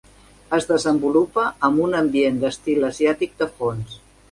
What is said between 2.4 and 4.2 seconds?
d'estil asiàtic de fons.